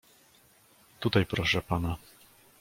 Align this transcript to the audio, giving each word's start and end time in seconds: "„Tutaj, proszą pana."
"„Tutaj, 0.99 1.25
proszą 1.25 1.61
pana." 1.61 1.97